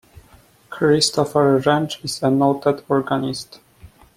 [0.71, 3.59] Christopher Wrench is a noted organist.